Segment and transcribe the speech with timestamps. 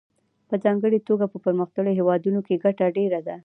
[0.49, 3.35] په ځانګړې توګه په پرمختللو هېوادونو کې ګټه ډېره ده